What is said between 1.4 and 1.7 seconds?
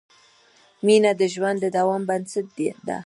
د